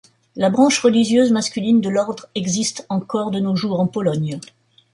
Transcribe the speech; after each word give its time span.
La 0.35 0.49
branche 0.49 0.79
religieuse 0.79 1.31
masculine 1.31 1.79
de 1.79 1.87
l'ordre 1.87 2.25
existe 2.33 2.87
encore 2.89 3.29
de 3.29 3.39
nos 3.39 3.55
jours 3.55 3.79
en 3.79 3.85
Pologne. 3.85 4.39